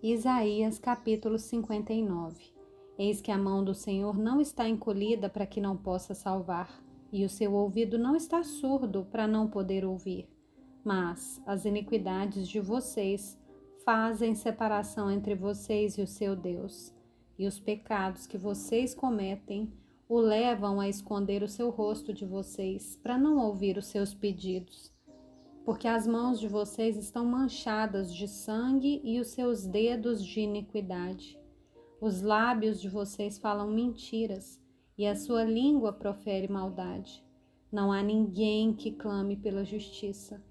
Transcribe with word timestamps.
Isaías 0.00 0.78
capítulo 0.78 1.40
59 1.40 2.52
Eis 2.96 3.20
que 3.20 3.32
a 3.32 3.36
mão 3.36 3.64
do 3.64 3.74
Senhor 3.74 4.16
não 4.16 4.40
está 4.40 4.68
encolhida 4.68 5.28
para 5.28 5.44
que 5.44 5.60
não 5.60 5.76
possa 5.76 6.14
salvar, 6.14 6.80
e 7.12 7.24
o 7.24 7.28
seu 7.28 7.52
ouvido 7.52 7.98
não 7.98 8.14
está 8.14 8.44
surdo 8.44 9.08
para 9.10 9.26
não 9.26 9.48
poder 9.48 9.84
ouvir. 9.84 10.28
Mas 10.84 11.42
as 11.44 11.64
iniquidades 11.64 12.46
de 12.46 12.60
vocês 12.60 13.36
fazem 13.84 14.36
separação 14.36 15.10
entre 15.10 15.34
vocês 15.34 15.98
e 15.98 16.02
o 16.02 16.06
seu 16.06 16.36
Deus, 16.36 16.94
e 17.36 17.44
os 17.44 17.58
pecados 17.58 18.24
que 18.24 18.38
vocês 18.38 18.94
cometem 18.94 19.72
o 20.08 20.20
levam 20.20 20.78
a 20.78 20.88
esconder 20.88 21.42
o 21.42 21.48
seu 21.48 21.70
rosto 21.70 22.12
de 22.12 22.24
vocês, 22.24 22.94
para 23.02 23.18
não 23.18 23.36
ouvir 23.38 23.76
os 23.76 23.86
seus 23.86 24.14
pedidos 24.14 24.96
porque 25.68 25.86
as 25.86 26.06
mãos 26.06 26.40
de 26.40 26.48
vocês 26.48 26.96
estão 26.96 27.26
manchadas 27.26 28.14
de 28.14 28.26
sangue 28.26 29.02
e 29.04 29.20
os 29.20 29.26
seus 29.26 29.66
dedos 29.66 30.24
de 30.24 30.40
iniquidade. 30.40 31.38
Os 32.00 32.22
lábios 32.22 32.80
de 32.80 32.88
vocês 32.88 33.38
falam 33.38 33.68
mentiras 33.68 34.58
e 34.96 35.06
a 35.06 35.14
sua 35.14 35.44
língua 35.44 35.92
profere 35.92 36.50
maldade. 36.50 37.22
Não 37.70 37.92
há 37.92 38.02
ninguém 38.02 38.72
que 38.72 38.90
clame 38.90 39.36
pela 39.36 39.62
justiça, 39.62 40.42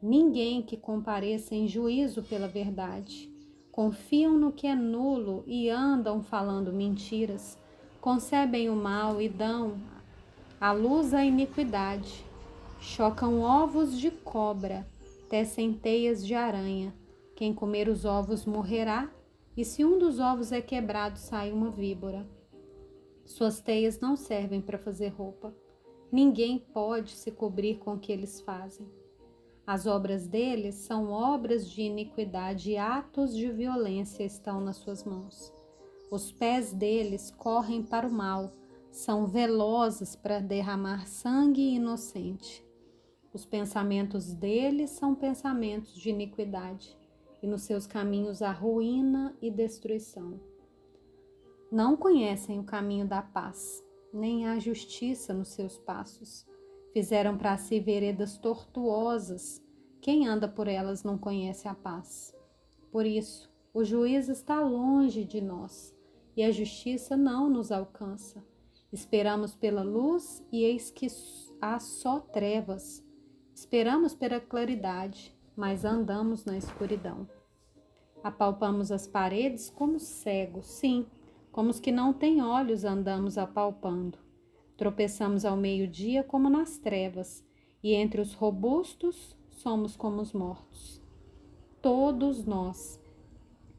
ninguém 0.00 0.62
que 0.62 0.78
compareça 0.78 1.54
em 1.54 1.68
juízo 1.68 2.22
pela 2.22 2.48
verdade. 2.48 3.30
Confiam 3.70 4.38
no 4.38 4.50
que 4.50 4.66
é 4.66 4.74
nulo 4.74 5.44
e 5.46 5.68
andam 5.68 6.22
falando 6.22 6.72
mentiras, 6.72 7.58
concebem 8.00 8.70
o 8.70 8.74
mal 8.74 9.20
e 9.20 9.28
dão 9.28 9.76
à 10.58 10.72
luz 10.72 11.12
a 11.12 11.22
iniquidade 11.22 12.24
Chocam 12.86 13.40
ovos 13.40 13.98
de 13.98 14.10
cobra, 14.10 14.86
tecem 15.30 15.72
teias 15.72 16.24
de 16.24 16.34
aranha. 16.34 16.94
Quem 17.34 17.52
comer 17.54 17.88
os 17.88 18.04
ovos 18.04 18.44
morrerá, 18.44 19.10
e 19.56 19.64
se 19.64 19.82
um 19.84 19.98
dos 19.98 20.20
ovos 20.20 20.52
é 20.52 20.60
quebrado, 20.60 21.18
sai 21.18 21.50
uma 21.50 21.70
víbora. 21.70 22.28
Suas 23.24 23.60
teias 23.60 23.98
não 24.00 24.16
servem 24.16 24.60
para 24.60 24.78
fazer 24.78 25.08
roupa. 25.08 25.52
Ninguém 26.12 26.58
pode 26.58 27.12
se 27.12 27.32
cobrir 27.32 27.78
com 27.78 27.94
o 27.94 27.98
que 27.98 28.12
eles 28.12 28.42
fazem. 28.42 28.86
As 29.66 29.86
obras 29.86 30.28
deles 30.28 30.74
são 30.74 31.10
obras 31.10 31.68
de 31.68 31.80
iniquidade 31.80 32.72
e 32.72 32.76
atos 32.76 33.34
de 33.34 33.50
violência 33.50 34.22
estão 34.24 34.60
nas 34.60 34.76
suas 34.76 35.02
mãos. 35.04 35.52
Os 36.10 36.30
pés 36.30 36.72
deles 36.72 37.30
correm 37.30 37.82
para 37.82 38.06
o 38.06 38.12
mal, 38.12 38.52
são 38.90 39.26
velozes 39.26 40.14
para 40.14 40.38
derramar 40.38 41.08
sangue 41.08 41.74
inocente. 41.74 42.63
Os 43.34 43.44
pensamentos 43.44 44.32
deles 44.32 44.90
são 44.90 45.14
pensamentos 45.14 45.92
de 45.94 46.08
iniquidade, 46.08 46.96
e 47.42 47.46
nos 47.48 47.62
seus 47.62 47.84
caminhos 47.86 48.40
há 48.40 48.52
ruína 48.52 49.36
e 49.42 49.50
destruição. 49.50 50.40
Não 51.70 51.96
conhecem 51.96 52.60
o 52.60 52.64
caminho 52.64 53.08
da 53.08 53.20
paz, 53.20 53.84
nem 54.12 54.46
a 54.46 54.60
justiça 54.60 55.34
nos 55.34 55.48
seus 55.48 55.76
passos. 55.76 56.46
Fizeram 56.92 57.36
para 57.36 57.58
si 57.58 57.80
veredas 57.80 58.38
tortuosas. 58.38 59.60
Quem 60.00 60.28
anda 60.28 60.46
por 60.46 60.68
elas 60.68 61.02
não 61.02 61.18
conhece 61.18 61.66
a 61.66 61.74
paz. 61.74 62.32
Por 62.92 63.04
isso, 63.04 63.52
o 63.74 63.82
juiz 63.82 64.28
está 64.28 64.60
longe 64.60 65.24
de 65.24 65.40
nós 65.40 65.92
e 66.36 66.44
a 66.44 66.52
justiça 66.52 67.16
não 67.16 67.50
nos 67.50 67.72
alcança. 67.72 68.40
Esperamos 68.92 69.56
pela 69.56 69.82
luz 69.82 70.40
e 70.52 70.62
eis 70.62 70.92
que 70.92 71.08
há 71.60 71.80
só 71.80 72.20
trevas. 72.20 73.04
Esperamos 73.54 74.16
pela 74.16 74.40
claridade, 74.40 75.32
mas 75.56 75.84
andamos 75.84 76.44
na 76.44 76.58
escuridão. 76.58 77.28
Apalpamos 78.22 78.90
as 78.90 79.06
paredes 79.06 79.70
como 79.70 80.00
cegos, 80.00 80.66
sim, 80.66 81.06
como 81.52 81.70
os 81.70 81.78
que 81.78 81.92
não 81.92 82.12
têm 82.12 82.42
olhos 82.42 82.84
andamos 82.84 83.38
apalpando. 83.38 84.18
Tropeçamos 84.76 85.44
ao 85.44 85.56
meio-dia 85.56 86.24
como 86.24 86.50
nas 86.50 86.78
trevas, 86.78 87.44
e 87.80 87.94
entre 87.94 88.20
os 88.20 88.34
robustos 88.34 89.36
somos 89.50 89.94
como 89.94 90.20
os 90.20 90.32
mortos. 90.32 91.00
Todos 91.80 92.44
nós 92.44 93.00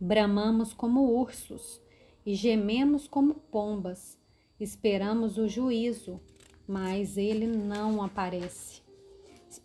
bramamos 0.00 0.72
como 0.72 1.12
ursos 1.12 1.78
e 2.24 2.34
gememos 2.34 3.06
como 3.06 3.34
pombas. 3.34 4.18
Esperamos 4.58 5.36
o 5.36 5.46
juízo, 5.46 6.18
mas 6.66 7.18
ele 7.18 7.46
não 7.46 8.02
aparece. 8.02 8.87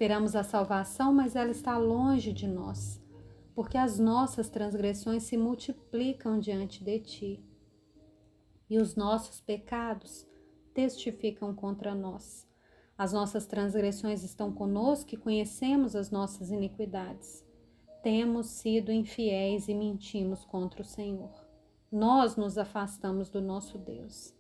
Esperamos 0.04 0.36
a 0.36 0.44
salvação, 0.44 1.14
mas 1.14 1.34
ela 1.34 1.52
está 1.52 1.78
longe 1.78 2.34
de 2.34 2.46
nós, 2.46 3.02
porque 3.56 3.78
as 3.78 3.98
nossas 3.98 4.50
transgressões 4.50 5.24
se 5.24 5.38
multiplicam 5.38 6.38
diante 6.42 6.84
de 6.84 7.00
ti 7.00 7.46
e 8.70 8.78
os 8.78 8.98
nossos 8.98 9.40
pecados 9.40 10.28
testificam 10.74 11.56
contra 11.56 11.96
nós. 11.96 12.46
As 12.98 13.14
nossas 13.14 13.46
transgressões 13.46 14.26
estão 14.26 14.52
conosco 14.52 15.16
e 15.16 15.18
conhecemos 15.18 15.96
as 15.96 16.12
nossas 16.12 16.52
iniquidades. 16.52 17.42
Temos 18.04 18.48
sido 18.48 18.92
infiéis 18.92 19.70
e 19.70 19.74
mentimos 19.74 20.44
contra 20.44 20.82
o 20.82 20.86
Senhor. 20.86 21.32
Nós 21.90 22.36
nos 22.36 22.58
afastamos 22.58 23.30
do 23.30 23.40
nosso 23.40 23.78
Deus. 23.78 24.36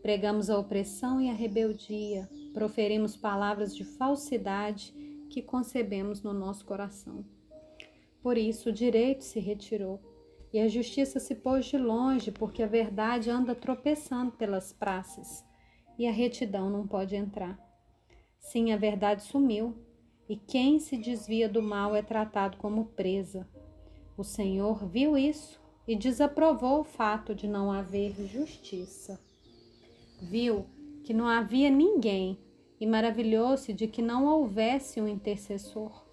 Pregamos 0.00 0.48
a 0.48 0.56
opressão 0.56 1.20
e 1.20 1.28
a 1.28 1.32
rebeldia, 1.32 2.30
proferimos 2.54 3.16
palavras 3.16 3.74
de 3.74 3.82
falsidade 3.82 5.07
que 5.28 5.42
concebemos 5.42 6.22
no 6.22 6.32
nosso 6.32 6.64
coração. 6.64 7.24
Por 8.22 8.36
isso, 8.36 8.70
o 8.70 8.72
direito 8.72 9.24
se 9.24 9.38
retirou 9.40 10.00
e 10.52 10.58
a 10.58 10.68
justiça 10.68 11.20
se 11.20 11.34
pôs 11.34 11.66
de 11.66 11.76
longe, 11.76 12.32
porque 12.32 12.62
a 12.62 12.66
verdade 12.66 13.30
anda 13.30 13.54
tropeçando 13.54 14.32
pelas 14.32 14.72
praças 14.72 15.44
e 15.98 16.06
a 16.06 16.12
retidão 16.12 16.70
não 16.70 16.86
pode 16.86 17.14
entrar. 17.14 17.58
Sim, 18.38 18.72
a 18.72 18.76
verdade 18.76 19.22
sumiu, 19.22 19.76
e 20.28 20.36
quem 20.36 20.78
se 20.78 20.96
desvia 20.96 21.48
do 21.48 21.62
mal 21.62 21.94
é 21.94 22.02
tratado 22.02 22.56
como 22.56 22.86
presa. 22.86 23.48
O 24.16 24.24
Senhor 24.24 24.86
viu 24.86 25.16
isso 25.16 25.60
e 25.86 25.96
desaprovou 25.96 26.80
o 26.80 26.84
fato 26.84 27.34
de 27.34 27.46
não 27.46 27.72
haver 27.72 28.14
justiça 28.26 29.20
viu 30.20 30.66
que 31.04 31.14
não 31.14 31.26
havia 31.26 31.70
ninguém 31.70 32.38
e 32.80 32.86
maravilhou-se 32.86 33.72
de 33.72 33.86
que 33.86 34.00
não 34.00 34.26
houvesse 34.26 35.00
um 35.00 35.08
intercessor. 35.08 36.04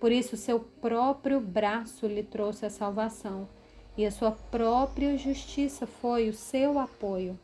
Por 0.00 0.12
isso, 0.12 0.36
seu 0.36 0.60
próprio 0.60 1.40
braço 1.40 2.06
lhe 2.06 2.22
trouxe 2.22 2.66
a 2.66 2.70
salvação 2.70 3.48
e 3.96 4.04
a 4.04 4.10
sua 4.10 4.32
própria 4.32 5.16
justiça 5.16 5.86
foi 5.86 6.28
o 6.28 6.32
seu 6.32 6.78
apoio. 6.78 7.38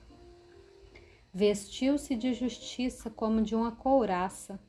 Vestiu-se 1.32 2.14
de 2.14 2.34
justiça 2.34 3.08
como 3.08 3.40
de 3.40 3.54
uma 3.54 3.72
couraça 3.72 4.60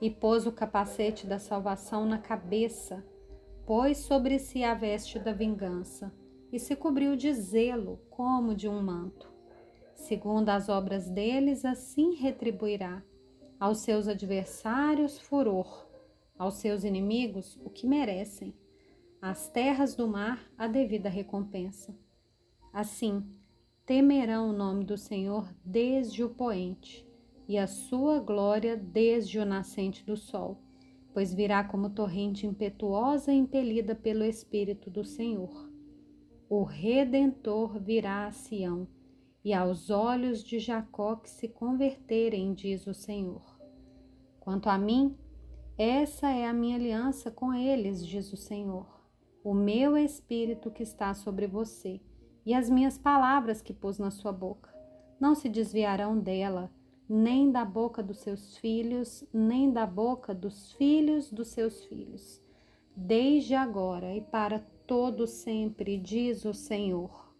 e 0.00 0.10
pôs 0.10 0.46
o 0.46 0.52
capacete 0.52 1.26
da 1.26 1.38
salvação 1.38 2.04
na 2.04 2.18
cabeça, 2.18 3.02
pôs 3.64 3.98
sobre 3.98 4.38
si 4.38 4.62
a 4.62 4.74
veste 4.74 5.18
da 5.18 5.32
vingança 5.32 6.12
e 6.52 6.58
se 6.58 6.76
cobriu 6.76 7.16
de 7.16 7.32
zelo 7.32 7.98
como 8.10 8.54
de 8.54 8.68
um 8.68 8.82
manto. 8.82 9.32
Segundo 9.94 10.50
as 10.50 10.68
obras 10.68 11.08
deles, 11.08 11.64
assim 11.64 12.14
retribuirá. 12.14 13.02
Aos 13.62 13.78
seus 13.78 14.08
adversários, 14.08 15.20
furor, 15.20 15.86
aos 16.36 16.54
seus 16.54 16.82
inimigos, 16.82 17.56
o 17.64 17.70
que 17.70 17.86
merecem. 17.86 18.52
Às 19.20 19.48
terras 19.48 19.94
do 19.94 20.08
mar, 20.08 20.50
a 20.58 20.66
devida 20.66 21.08
recompensa. 21.08 21.96
Assim, 22.72 23.24
temerão 23.86 24.50
o 24.50 24.52
nome 24.52 24.84
do 24.84 24.98
Senhor 24.98 25.48
desde 25.64 26.24
o 26.24 26.30
poente, 26.30 27.06
e 27.46 27.56
a 27.56 27.68
sua 27.68 28.18
glória 28.18 28.76
desde 28.76 29.38
o 29.38 29.44
nascente 29.46 30.04
do 30.04 30.16
sol, 30.16 30.60
pois 31.14 31.32
virá 31.32 31.62
como 31.62 31.90
torrente 31.90 32.44
impetuosa 32.44 33.32
impelida 33.32 33.94
pelo 33.94 34.24
Espírito 34.24 34.90
do 34.90 35.04
Senhor. 35.04 35.70
O 36.48 36.64
Redentor 36.64 37.78
virá 37.78 38.26
a 38.26 38.32
Sião 38.32 38.88
e 39.44 39.52
aos 39.52 39.88
olhos 39.88 40.42
de 40.42 40.58
Jacó 40.58 41.14
que 41.16 41.30
se 41.30 41.46
converterem, 41.46 42.54
diz 42.54 42.88
o 42.88 42.94
Senhor. 42.94 43.51
Quanto 44.42 44.68
a 44.68 44.76
mim, 44.76 45.16
essa 45.78 46.28
é 46.28 46.48
a 46.48 46.52
minha 46.52 46.74
aliança 46.74 47.30
com 47.30 47.54
eles, 47.54 48.04
diz 48.04 48.32
o 48.32 48.36
Senhor. 48.36 48.88
O 49.44 49.54
meu 49.54 49.96
espírito 49.96 50.68
que 50.68 50.82
está 50.82 51.14
sobre 51.14 51.46
você 51.46 52.00
e 52.44 52.52
as 52.52 52.68
minhas 52.68 52.98
palavras 52.98 53.62
que 53.62 53.72
pus 53.72 54.00
na 54.00 54.10
sua 54.10 54.32
boca 54.32 54.74
não 55.20 55.36
se 55.36 55.48
desviarão 55.48 56.18
dela, 56.18 56.72
nem 57.08 57.52
da 57.52 57.64
boca 57.64 58.02
dos 58.02 58.18
seus 58.18 58.58
filhos, 58.58 59.22
nem 59.32 59.70
da 59.70 59.86
boca 59.86 60.34
dos 60.34 60.72
filhos 60.72 61.30
dos 61.30 61.46
seus 61.46 61.84
filhos, 61.84 62.42
desde 62.96 63.54
agora 63.54 64.12
e 64.12 64.22
para 64.22 64.58
todo 64.88 65.24
sempre, 65.24 65.96
diz 65.96 66.44
o 66.44 66.52
Senhor. 66.52 67.31